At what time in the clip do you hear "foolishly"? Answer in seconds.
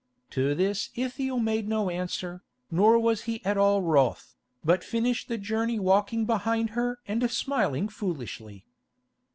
7.87-8.65